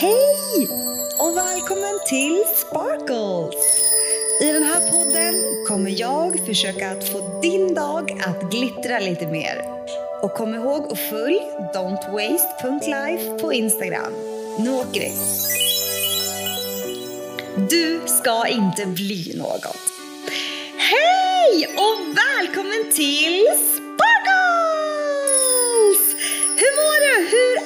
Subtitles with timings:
[0.00, 0.68] Hej
[1.18, 3.54] och välkommen till Sparkles!
[4.42, 5.34] I den här podden
[5.68, 9.64] kommer jag försöka att få din dag att glittra lite mer.
[10.22, 11.40] Och kom ihåg att följ
[11.74, 14.12] don'twaste.life på Instagram.
[14.58, 15.12] Nu åker vi!
[17.70, 19.76] Du ska inte bli något.
[20.76, 24.18] Hej och välkommen till Sparkles!
[26.56, 27.28] Hur mår du?
[27.30, 27.57] Hur?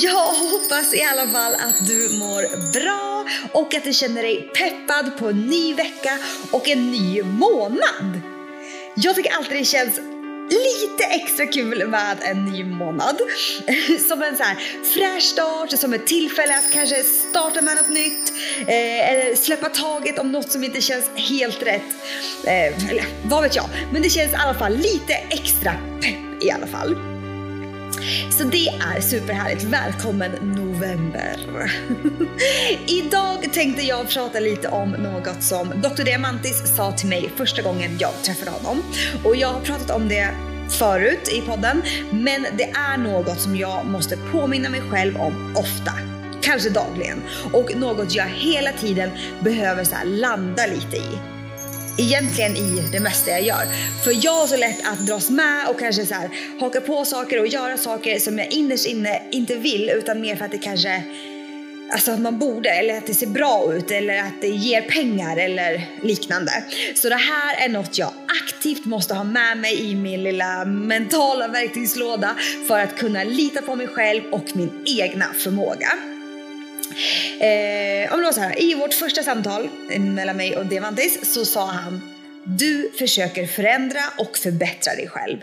[0.00, 5.18] Jag hoppas i alla fall att du mår bra och att du känner dig peppad
[5.18, 6.18] på en ny vecka
[6.50, 8.20] och en ny månad.
[8.94, 10.00] Jag tycker alltid det känns
[10.50, 13.20] lite extra kul med en ny månad.
[14.08, 14.56] Som en så här
[14.94, 18.32] fräsch start, som ett tillfälle att kanske starta med något nytt.
[18.60, 21.94] Eh, eller släppa taget om något som inte känns helt rätt.
[22.44, 23.66] Eh, eller vad vet jag.
[23.92, 27.17] Men det känns i alla fall lite extra pepp i alla fall.
[28.38, 29.64] Så det är superhärligt.
[29.64, 31.36] Välkommen november!
[32.86, 36.04] Idag tänkte jag prata lite om något som Dr.
[36.04, 38.82] Diamantis sa till mig första gången jag träffade honom.
[39.24, 40.34] Och jag har pratat om det
[40.78, 45.92] förut i podden, men det är något som jag måste påminna mig själv om ofta.
[46.42, 47.22] Kanske dagligen.
[47.52, 51.37] Och något jag hela tiden behöver så landa lite i
[51.98, 53.64] egentligen i det mesta jag gör.
[54.04, 57.40] För jag har så lätt att dras med och kanske så här, haka på saker
[57.40, 61.02] och göra saker som jag innerst inne inte vill utan mer för att det kanske
[61.92, 65.36] Alltså att man borde, eller att det ser bra ut, eller att det ger pengar
[65.36, 66.52] eller liknande.
[66.94, 68.12] Så det här är något jag
[68.44, 72.36] aktivt måste ha med mig i min lilla mentala verktygslåda
[72.68, 75.88] för att kunna lita på mig själv och min egna förmåga.
[77.40, 81.34] Eh, om det var så här, I vårt första samtal eh, mellan mig och Devantis
[81.34, 82.14] så sa han
[82.56, 85.38] du försöker förändra och förbättra dig själv.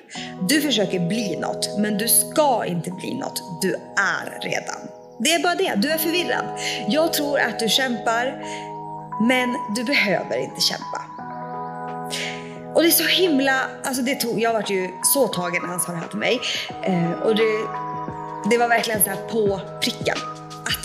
[0.50, 3.62] Du försöker bli något, men du ska inte bli något.
[3.62, 4.82] Du är redan.
[5.20, 6.46] Det är bara det, du är förvirrad.
[6.90, 8.44] Jag tror att du kämpar,
[9.28, 11.02] men du behöver inte kämpa.
[12.76, 15.80] Och det är så himla, alltså det tog, jag vart ju så tagen när han
[15.80, 16.40] sa det här till mig.
[16.84, 17.68] Eh, och det,
[18.50, 20.18] det var verkligen så här på pricken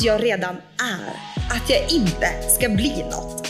[0.00, 1.12] att jag redan är.
[1.56, 3.48] Att jag inte ska bli något.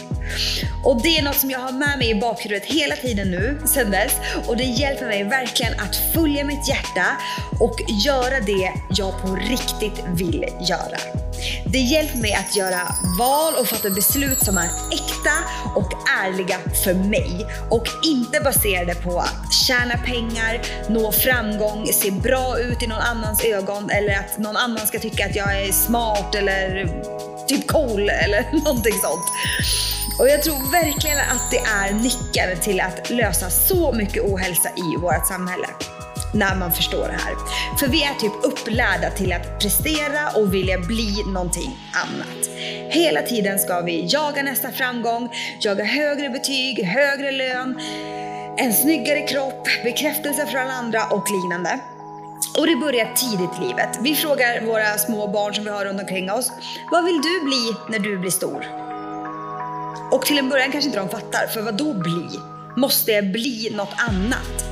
[0.84, 3.90] Och det är något som jag har med mig i bakhuvudet hela tiden nu sen
[3.90, 4.12] dess
[4.48, 7.06] och det hjälper mig verkligen att följa mitt hjärta
[7.60, 10.98] och göra det jag på riktigt vill göra.
[11.66, 15.19] Det hjälper mig att göra val och fatta beslut som är äkta
[16.24, 22.82] ärliga för mig och inte baserade på att tjäna pengar, nå framgång, se bra ut
[22.82, 26.84] i någon annans ögon eller att någon annan ska tycka att jag är smart eller
[27.48, 29.24] typ cool eller någonting sånt.
[30.18, 34.96] Och jag tror verkligen att det är nyckeln till att lösa så mycket ohälsa i
[34.96, 35.66] vårt samhälle
[36.34, 37.34] när man förstår det här.
[37.78, 42.50] För vi är typ upplärda till att prestera och vilja bli någonting annat.
[42.92, 45.28] Hela tiden ska vi jaga nästa framgång,
[45.60, 47.80] jaga högre betyg, högre lön,
[48.56, 51.80] en snyggare kropp, bekräftelse från andra och liknande.
[52.58, 53.98] Och det börjar tidigt i livet.
[54.02, 56.52] Vi frågar våra små barn som vi har runt omkring oss,
[56.90, 58.66] vad vill du bli när du blir stor?
[60.12, 62.28] Och till en början kanske inte de fattar, för vad då bli?
[62.76, 64.69] Måste jag bli något annat?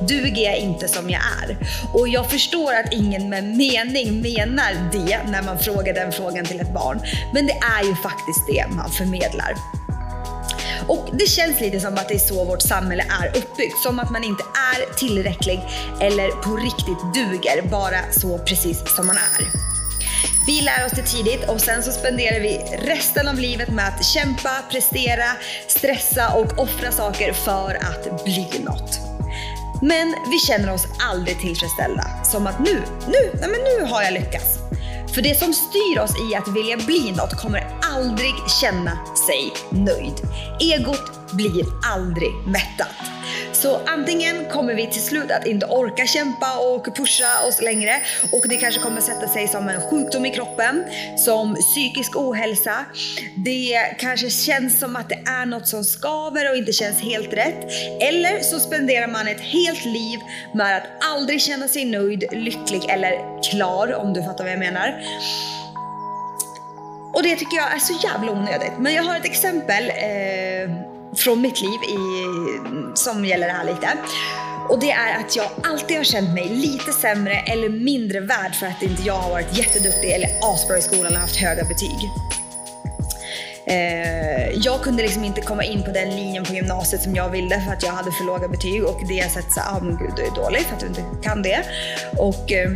[0.00, 1.56] Duger jag inte som jag är?
[1.92, 6.60] Och jag förstår att ingen med mening menar det när man frågar den frågan till
[6.60, 7.00] ett barn.
[7.34, 9.54] Men det är ju faktiskt det man förmedlar.
[10.88, 13.78] Och det känns lite som att det är så vårt samhälle är uppbyggt.
[13.82, 14.44] Som att man inte
[14.74, 15.60] är tillräcklig
[16.00, 19.68] eller på riktigt duger, bara så precis som man är.
[20.46, 24.04] Vi lär oss det tidigt och sen så spenderar vi resten av livet med att
[24.04, 25.24] kämpa, prestera,
[25.66, 29.00] stressa och offra saker för att bli något.
[29.82, 32.04] Men vi känner oss aldrig tillfredsställda.
[32.24, 34.58] Som att nu, nu, nej men nu har jag lyckats.
[35.14, 40.14] För det som styr oss i att vilja bli något kommer aldrig känna sig nöjd.
[40.60, 43.17] Egot blir aldrig mättat.
[43.62, 47.92] Så antingen kommer vi till slut att inte orka kämpa och pusha oss längre
[48.32, 50.84] och det kanske kommer sätta sig som en sjukdom i kroppen,
[51.16, 52.84] som psykisk ohälsa.
[53.36, 57.64] Det kanske känns som att det är något som skaver och inte känns helt rätt.
[58.00, 60.20] Eller så spenderar man ett helt liv
[60.54, 65.02] med att aldrig känna sig nöjd, lycklig eller klar om du fattar vad jag menar.
[67.14, 68.72] Och det tycker jag är så jävla onödigt.
[68.78, 71.98] Men jag har ett exempel eh, från mitt liv i,
[72.94, 73.88] som gäller det här lite.
[74.68, 78.66] Och det är att jag alltid har känt mig lite sämre eller mindre värd för
[78.66, 82.10] att inte jag har varit jätteduktig eller asbra i skolan och haft höga betyg.
[83.66, 87.60] Eh, jag kunde liksom inte komma in på den linjen på gymnasiet som jag ville
[87.60, 90.12] för att jag hade för låga betyg och det har sett så ah men gud
[90.16, 91.64] du är dålig för att du inte kan det.
[92.18, 92.70] Och eh,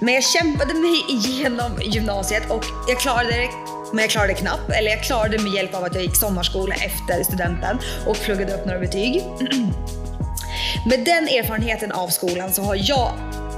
[0.00, 3.48] Men jag kämpade mig igenom gymnasiet och jag klarade det
[3.92, 7.24] men jag klarade knappt, eller jag klarade med hjälp av att jag gick sommarskola efter
[7.24, 9.22] studenten och pluggade upp några betyg.
[10.86, 13.12] Med den erfarenheten av skolan så har jag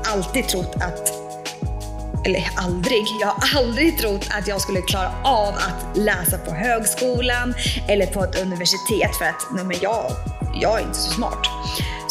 [0.07, 1.13] alltid trott att
[2.25, 7.55] eller aldrig, jag har aldrig trott att jag skulle klara av att läsa på högskolan
[7.89, 10.13] eller på ett universitet för att nej men jag,
[10.61, 11.47] jag är inte så smart.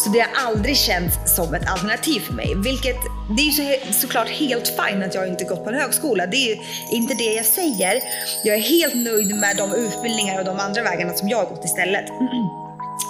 [0.03, 2.56] Så det har aldrig känts som ett alternativ för mig.
[2.56, 2.98] Vilket,
[3.36, 6.25] det är ju så, såklart helt fint att jag inte gått på en högskola.
[6.25, 6.57] Det är
[6.92, 8.01] inte det jag säger.
[8.44, 11.65] Jag är helt nöjd med de utbildningar och de andra vägarna som jag har gått
[11.65, 12.06] istället.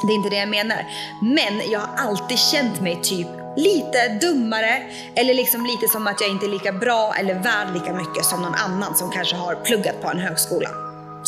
[0.07, 0.85] Det är inte det jag menar.
[1.21, 3.27] Men jag har alltid känt mig typ
[3.57, 4.81] lite dummare
[5.15, 8.41] eller liksom lite som att jag inte är lika bra eller värd lika mycket som
[8.41, 10.69] någon annan som kanske har pluggat på en högskola.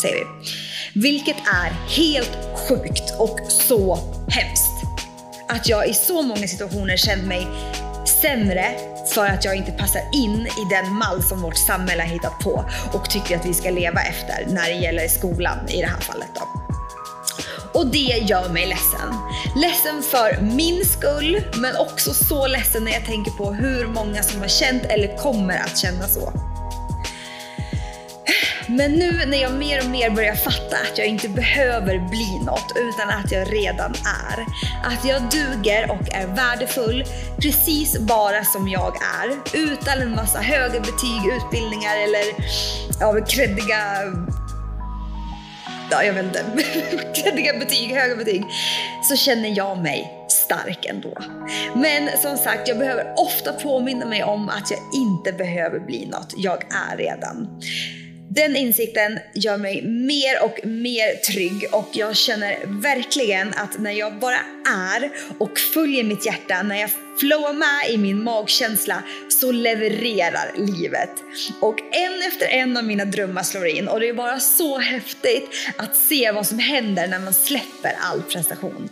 [0.02, 0.24] Säger vi.
[1.00, 2.38] Vilket är helt
[2.68, 4.83] sjukt och så hemskt.
[5.54, 7.46] Att jag i så många situationer känt mig
[8.22, 8.74] sämre
[9.14, 12.64] för att jag inte passar in i den mall som vårt samhälle har hittat på
[12.92, 16.28] och tycker att vi ska leva efter när det gäller skolan i det här fallet.
[16.34, 16.48] Då.
[17.80, 17.98] Och det
[18.28, 19.14] gör mig ledsen.
[19.56, 24.40] Ledsen för min skull, men också så ledsen när jag tänker på hur många som
[24.40, 26.32] har känt eller kommer att känna så.
[28.76, 32.72] Men nu när jag mer och mer börjar fatta att jag inte behöver bli något
[32.76, 33.94] utan att jag redan
[34.30, 34.46] är.
[34.84, 37.04] Att jag duger och är värdefull
[37.42, 39.58] precis bara som jag är.
[39.58, 42.24] Utan en massa höga betyg, utbildningar eller
[43.00, 43.78] ja, kreddiga
[45.90, 46.44] ja, jag vet inte,
[47.22, 48.44] kreddiga betyg, höga betyg,
[49.02, 51.16] så känner jag mig stark ändå.
[51.74, 56.34] Men som sagt, jag behöver ofta påminna mig om att jag inte behöver bli något.
[56.36, 57.60] Jag är redan.
[58.30, 64.18] Den insikten gör mig mer och mer trygg och jag känner verkligen att när jag
[64.18, 64.38] bara
[64.92, 66.90] är och följer mitt hjärta, när jag
[67.20, 71.10] flowar med i min magkänsla så levererar livet.
[71.60, 75.50] Och en efter en av mina drömmar slår in och det är bara så häftigt
[75.76, 78.88] att se vad som händer när man släpper all prestation.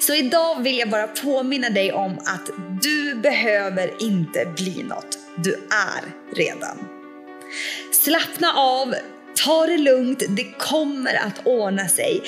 [0.00, 2.50] Så idag vill jag bara påminna dig om att
[2.82, 5.18] du behöver inte bli något.
[5.44, 6.95] Du är redan.
[7.92, 8.94] Slappna av,
[9.44, 12.22] ta det lugnt, det kommer att ordna sig.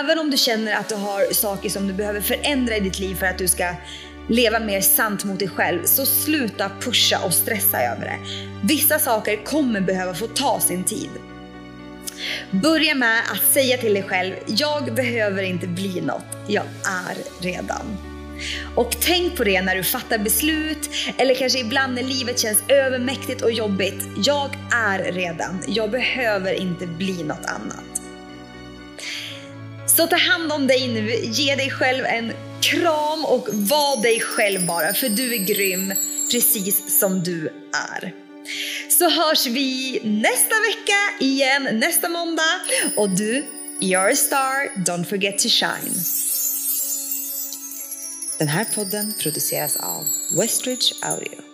[0.00, 3.14] Även om du känner att du har saker som du behöver förändra i ditt liv
[3.14, 3.74] för att du ska
[4.28, 8.18] leva mer sant mot dig själv, så sluta pusha och stressa över det.
[8.64, 11.10] Vissa saker kommer behöva få ta sin tid.
[12.50, 18.11] Börja med att säga till dig själv, jag behöver inte bli något, jag är redan.
[18.76, 23.42] Och tänk på det när du fattar beslut eller kanske ibland när livet känns övermäktigt
[23.42, 24.04] och jobbigt.
[24.24, 28.02] Jag är redan, jag behöver inte bli något annat.
[29.86, 34.66] Så ta hand om dig nu, ge dig själv en kram och var dig själv
[34.66, 35.94] bara, för du är grym
[36.32, 37.48] precis som du
[37.92, 38.14] är.
[38.88, 42.60] Så hörs vi nästa vecka igen, nästa måndag.
[42.96, 43.44] Och du,
[43.80, 45.94] you're a star, don't forget to shine.
[48.38, 51.51] Den här podden produceras av Westridge Audio.